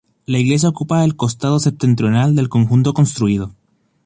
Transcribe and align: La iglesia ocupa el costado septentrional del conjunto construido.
La 0.25 0.39
iglesia 0.39 0.67
ocupa 0.67 1.03
el 1.05 1.15
costado 1.15 1.59
septentrional 1.59 2.35
del 2.35 2.49
conjunto 2.49 2.91
construido. 2.91 3.53